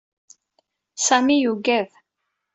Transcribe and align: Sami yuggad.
Sami 1.05 1.35
yuggad. 1.43 1.89